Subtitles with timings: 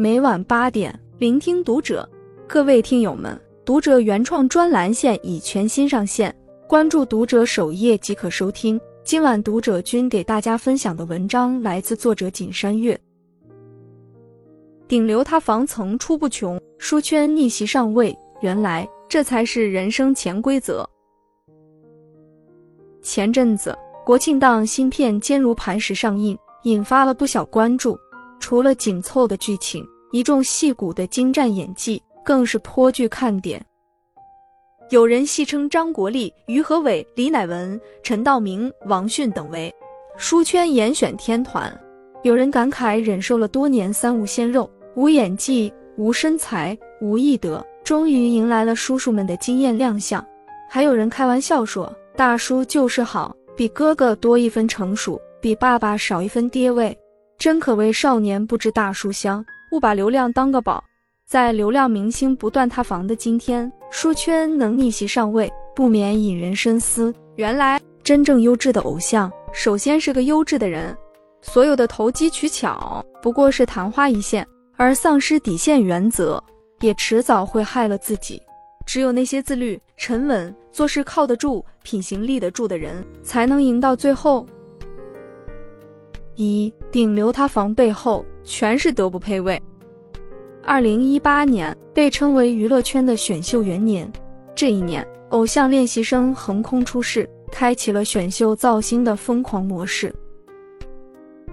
[0.00, 2.08] 每晚八点，聆听读者。
[2.46, 6.32] 各位听友们，读者原创专栏现已全新上线，
[6.68, 8.80] 关注读者首页即可收听。
[9.02, 12.96] 今晚读者君给大家分享的文章来自作者锦山月。
[14.86, 20.88] 顶流塌房层出不穷，书圈逆袭上位，原来这才是人生潜规则。
[23.02, 23.76] 前阵子
[24.06, 27.98] 国庆档新片《坚如磐石》上映，引发了不小关注。
[28.40, 33.64] 除了紧凑的剧情，一众戏骨的精湛演技更是颇具看点。
[34.90, 39.74] 有人戏称张国立、于和伟、李乃文、陈道明、王迅等为
[40.16, 41.70] 书圈严选天团，
[42.22, 50.24] 有人感慨忍受了多年三无鲜肉、无演技、无身材、无艺德，终于迎来了叔叔们的惊艳亮相。
[50.70, 56.96] 还有人开玩笑说：“大叔就是好，比哥哥多一分成熟，比爸爸少一分爹味。”
[57.38, 60.82] 真可谓少年不知大叔香，勿把流量当个宝。
[61.24, 67.14] 在流量明星不断塌房的今天，书圈能逆袭上位，不免引人深思。
[67.36, 70.96] 原来，真正优质的偶像，首先是个优质的人。
[71.40, 74.44] 所有的投机取巧，不过是昙花一现，
[74.76, 76.42] 而丧失底线原则，
[76.80, 78.42] 也迟早会害了自己。
[78.84, 84.44] 只有那些自律、沉稳、做事靠得住、品行立得住的人，才能赢到最后。
[86.38, 89.60] 一顶流塌房背后全是德不配位。
[90.62, 94.08] 二零一八年被称为娱乐圈的选秀元年，
[94.54, 100.14] 这一年偶像练习生横空出世，开启了选秀造星的疯狂模式。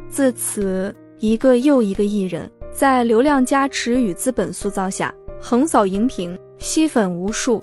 [0.07, 7.59] 自此，一个又一个艺人，在流量加持与资本塑造下，横扫荧屏，吸粉无数。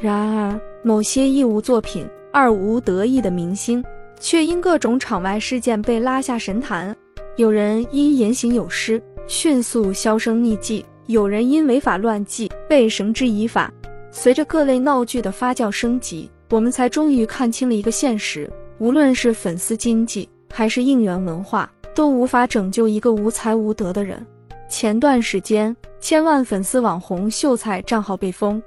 [0.00, 3.80] 然而，某些一无作品、二无得意的明星。
[4.20, 6.94] 却因各种场外事件被拉下神坛，
[7.36, 13.72] 有人因言行有失迅速销声匿迹，有人因违法乱纪被绳之以法。
[14.10, 24.24] 随着各类闹剧的发酵升级，我们才终于看清了一个现实：无论是粉丝经济还是应援文化，都无法拯救一个无才无德的人。
[24.68, 28.62] 前段时间，千万粉丝网红秀才账号被封，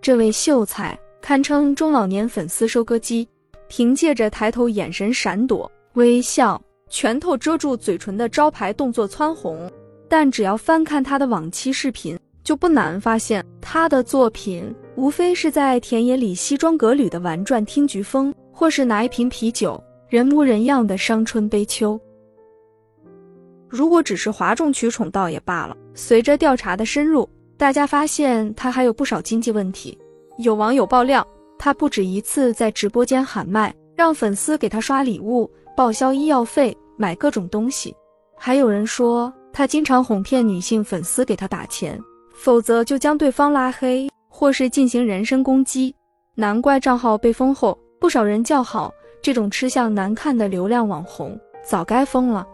[0.00, 3.28] 这位秀才堪称中老年粉丝收割机。
[3.68, 9.70] 凭借着抬头眼神闪躲、微笑、拳头遮住嘴唇的招牌动作蹿红，
[10.08, 21.98] 但只要翻看他的往期视频，就不难发现他的作品无非是在田野里西装革履的玩转听菊风，或是拿一瓶啤酒人模人样的伤春悲秋。
[23.68, 29.98] 如果只是哗众取宠倒也罢了，随着调查的深入，大家发现他还有不少经济问题。
[30.38, 31.26] 有网友爆料。
[31.58, 37.94] 他不止一次在直播间喊麦，让粉丝给他刷礼物、报销医药费、买各种东西。
[38.36, 41.98] 还有人说他经常哄骗女性粉丝给他打钱，
[42.34, 45.94] 否则就将对方拉黑或是进行人身攻击。
[46.34, 48.92] 难怪账号被封后，不少人叫好，
[49.22, 52.46] 这种吃相难看的流量网红早该封了。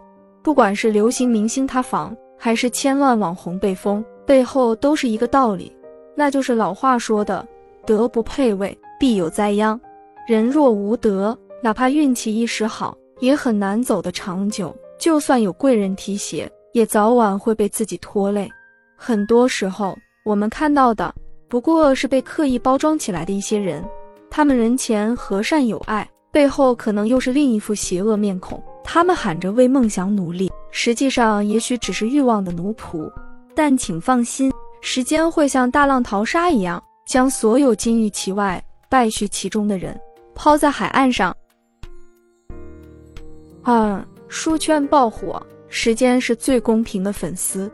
[0.43, 5.75] 不管是流行明星塌房，还是千万网红被封，背后都是一个道理，
[6.15, 7.47] 那就是老话说的
[7.87, 8.77] “德不配位”。
[9.01, 9.81] 必有灾殃。
[10.29, 14.77] 人若无德，哪怕运气一时好，也很难走得长久。
[14.99, 18.47] 就算有贵人提携，也早晚会被自己拖累。
[18.95, 19.97] 很多时候，
[20.27, 21.13] 我们看到的
[21.49, 23.83] 不过是被刻意包装起来的一些人，
[24.29, 28.63] 他们人前和善有爱，背后可能又是另一副邪恶面孔。
[28.85, 33.11] 他们喊着为梦想努力，实际上也许只是欲望的奴仆。
[33.55, 38.63] 但请放心，时间会像大浪淘沙一样，将所有金玉其外。
[38.91, 39.99] 败絮其中的人
[40.35, 41.35] 抛在海岸上。
[43.63, 47.71] 二书圈爆火，时间是最公平的粉丝。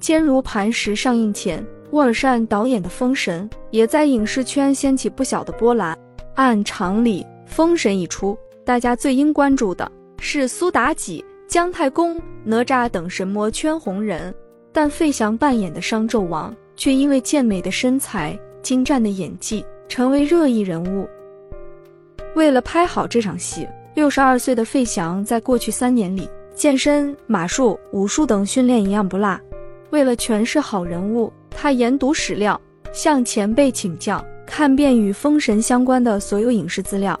[0.00, 5.96] 坚如磐石上映前，沃尔善导演的《封神》也在影视圈掀起不小的波澜。
[6.34, 14.34] 按常理，《封神》一出，大家最应关注的是苏妲己、姜太公、哪吒等神魔圈红人，
[14.72, 19.62] 但费翔扮演的商纣王却因为健美的身材、精湛的演技。
[19.92, 21.06] 成为热议人物。
[22.34, 29.38] 为了拍好这场戏，六十二岁的费翔在过去三年里，健身、马术、武术等训练一样不落。
[29.90, 32.58] 为了诠释好人物，他研读史料，
[32.90, 37.20] 向前辈请教，看遍与封神相关的所有影视资料。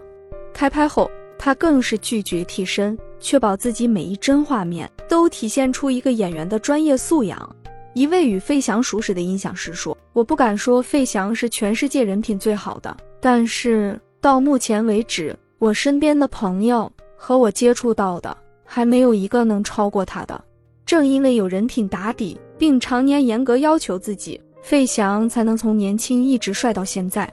[0.54, 7.54] 开拍后，他更是拒绝替身，确保自己每一帧画面都体现出一个演员的专业素养。
[7.94, 18.34] 一位与费翔熟识的音响师说：“我不敢说费翔是全世界人品最好的，但是到目前为止，我身边的朋友和我接触到的，
[18.64, 20.42] 还没有一个能超过他的。”
[20.86, 27.30] 正因为有人品打底，并常年严格要求自己，费翔才能从年轻一直帅到现在。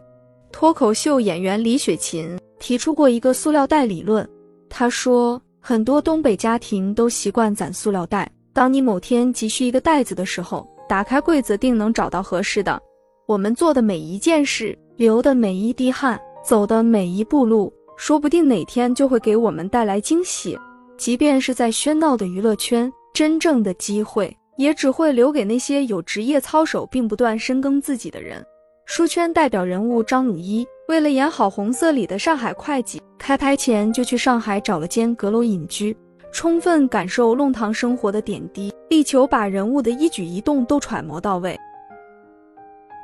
[0.51, 4.27] 脱口秀演员李雪琴提出过一个塑料袋理论，
[4.69, 8.29] 她说，很多东北家庭都习惯攒塑料袋。
[8.59, 12.77] 当你某天急需一个袋子的时候，打开柜子定能找到合适的。
[13.25, 20.59] 我们做的每一件事，流的每一滴汗，走的每一步路，说不定哪天就会给我们带来惊喜。
[20.97, 28.45] 即便是在喧闹的娱乐圈，真正的机会也只会留给那些有职业操守并不断深耕自己的人。
[28.85, 35.95] 书圈代表人物张鲁一，为了演好《红色》里的上海会计，开拍前就去上海找了间阁楼隐居。
[36.31, 41.57] 充分感受弄堂生活的点滴，力求把人物的一举一动都揣摩到位。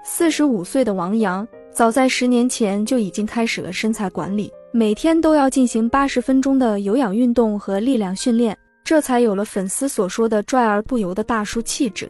[0.04, 12.10] 四十五岁的王阳，早在十年前就已经开始了身材管理，每天都要进行八十分钟的有氧运动和力量训练，这才有了粉丝所说的拽而不油的大叔气质。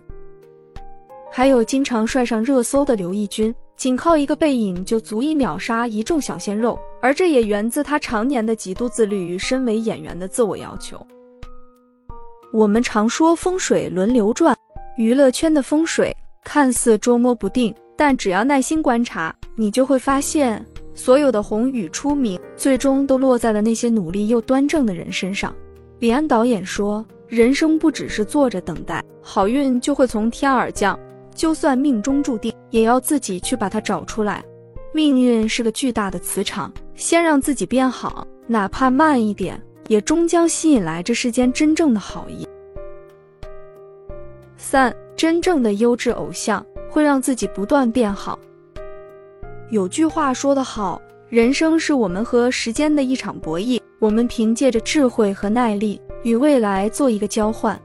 [1.31, 3.53] 还有经常帅上热搜的刘奕君。
[3.77, 10.99] 仅靠一个背影就足以秒杀一众小鲜肉，而这也源自他常年的极度自律与身为演员的自我要求。
[12.53, 14.55] 我们常说风水轮流转，
[14.97, 25.53] 娱乐圈的风水看似捉摸不定，但只要耐心观察，你就会发现，所有的红与出名，最终都落在了那些努力又端正的人身上。
[25.99, 30.97] 李安导演说：“人生不只是坐着等待，好运就会从天而降。”
[31.35, 34.43] 就算命中注定，也要自己去把它找出来。
[34.93, 39.57] 命运是个巨大的磁场，先让自己变好，哪怕慢一点，
[39.87, 42.45] 也终将吸引来这世间真正的好意。
[44.57, 48.37] 三，真正的优质偶像会让自己不断变好。
[49.69, 57.79] 有句话说得好，人生是我们和时间的一场博弈，我们凭借着智慧和耐力与未来做一个交换。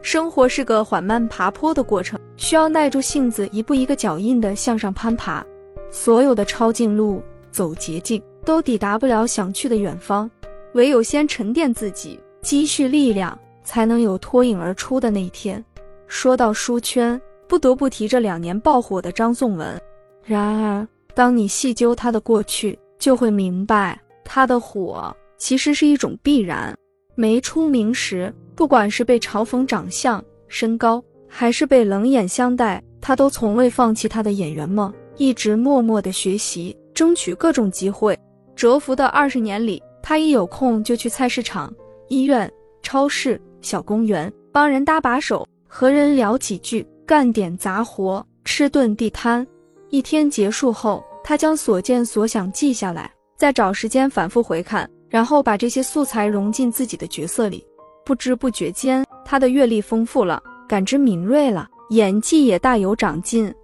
[0.00, 2.18] 生活是个缓慢爬坡的过程，
[2.52, 5.42] 需要耐住性子，一步一个脚印的向上攀爬。
[5.90, 10.30] 所有的抄近路、走捷径，都抵达不了想去的远方。
[10.74, 15.64] 唯有先沉淀自己，积蓄力量，才能有脱颖而出的那一天。
[16.06, 17.18] 说到书圈，
[17.48, 19.80] 不得不提这两年爆火的张颂文。
[20.22, 26.76] 然而，当你细究他的过去，就会明白，他的火其实是一种必然。
[27.14, 28.30] 没出名时。
[28.54, 31.02] 不管是被嘲讽长相、身高，
[31.34, 38.16] 还是被冷眼相待，他都从未放弃他的演员梦，一直默默的学习，争取各种机会。
[38.54, 41.72] 蛰伏的二十年里，他一有空就去菜市场、
[42.08, 42.52] 医院、
[42.82, 49.44] 超市、小公园帮人搭把手，和人聊几句，干点杂活，吃顿地摊。
[49.88, 57.64] 一天结束后，他将所见所想记下来，再找时间反复回看，然后把这些素材融进自己的角色里。
[58.04, 63.54] 不知不觉间，他的阅历丰富了，感知敏锐了，演技也大有长进。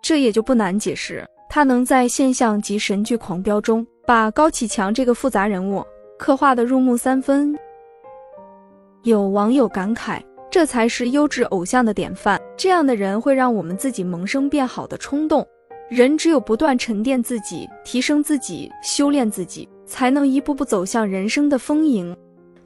[0.00, 5.84] 这也就不难解释，他能在现象级神剧狂飙中，把高启强这个复杂人物
[6.16, 7.52] 刻画的入木三分。
[9.02, 10.22] 有网友感慨
[10.52, 15.44] ：“这才是优质偶像的典范，这样的人会让我们自己萌生变好的冲动。
[15.90, 22.16] 人只有不断沉淀自己，提升自己，修炼自己，才能一步步走向人生的丰盈。”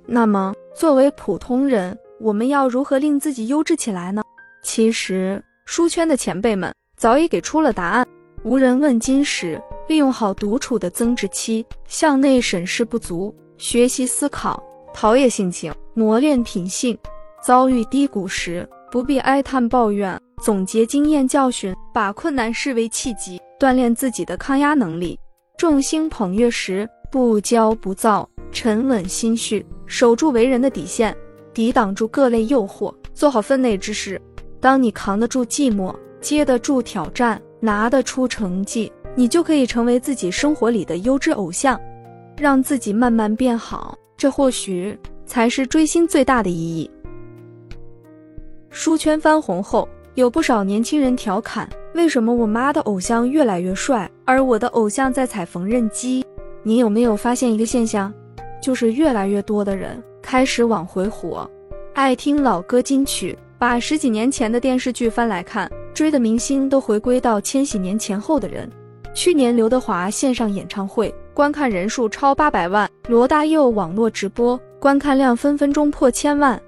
[0.04, 4.22] 那么，作为普通人，我们要如何令自己优质起来呢？
[4.62, 8.06] 其实，书圈的前辈们早已给出了答案。
[8.42, 14.62] 无人问津时，利用好独处的增值期，向内审视不足，学习思考，
[14.94, 16.96] 陶冶性情，磨练品性。
[17.42, 25.18] 遭遇低谷时，不必哀叹抱怨，总结经验教训，把困难视为契机，锻炼自己的抗压能力。
[25.58, 28.28] 众星捧月时，不骄不躁。
[28.52, 31.14] 沉稳心绪，守住为人的底线，
[31.56, 34.20] 抵挡住各类诱惑，做好分内之事。
[34.60, 41.80] 当你扛得住寂寞，接得住挑战，拿得出成绩，你就可以成为自己生活里的优质偶像，
[42.36, 43.96] 让自己慢慢变好。
[44.18, 44.94] 这或许
[45.24, 46.90] 才是追星最大的意义。
[48.68, 56.22] 书圈翻红后，有不少年轻人调侃：为什么我妈的偶像越来越帅，而我的偶像在踩缝纫机？
[56.62, 58.12] 你有没有发现一个现象？
[58.60, 61.48] 就是越来越多的人开始往回火，
[61.94, 68.68] 爱听老歌金曲，把十几年前的电视剧翻来看，追的明星都回归到千禧年前后的人。
[69.14, 76.60] 去年刘德华线上演唱会观看人数超八百万，罗大佑网络直播观看量分分钟破千万，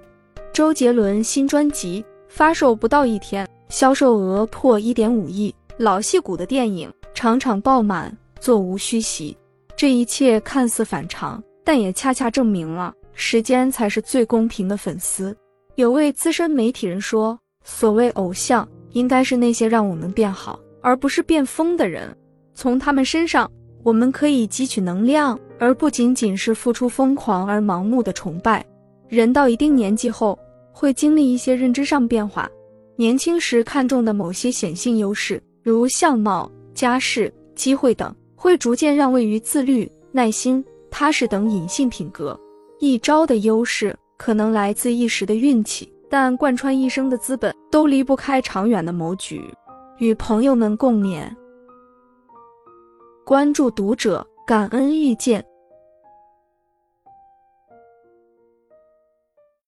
[0.53, 9.37] 周杰伦新专辑发售不到一天，销售额破一点五亿，老戏骨的电影场场爆满，座无虚席。
[9.77, 11.43] 这一切看似反常。
[11.65, 15.37] 但也恰恰证明了，时间才是最公平的粉丝。
[15.75, 22.17] 有位资深媒体人说：“所谓偶像，应该是那些让我们变好，而不是变疯的人。
[22.55, 23.51] 从他们身上，
[23.83, 28.65] 我们可以汲取能量，而不仅仅是付出疯狂而盲目的崇拜。
[29.09, 30.39] 人到一定年纪后，
[30.73, 32.49] 会经历一些认知上变化。
[32.95, 42.39] 年轻时看重的某些显性优势，如相貌、家世、机会等，会逐渐让位于自律、耐心、踏实等隐性品格。
[42.79, 49.41] 一招的优势。”可能来自一时的运气，但贯穿一生的资本都离不开长远的谋局。
[49.99, 51.23] 与朋友们共勉。
[53.25, 55.45] 关注读者，感恩遇见。